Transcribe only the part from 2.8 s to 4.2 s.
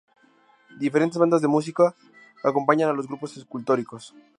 a los grupos escultóricos.